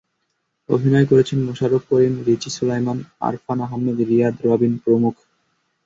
অভিনয় 0.69 1.05
করেছেন 1.05 1.39
মোশাররফ 1.43 1.83
করিম, 1.89 2.13
রিচি 2.27 2.49
সোলায়মান, 2.49 2.97
আরফান 3.19 3.59
আহমেদ, 3.61 3.97
রিয়াদ, 4.01 4.35
রবিন 4.45 4.73
প্রমুখ। 4.77 5.15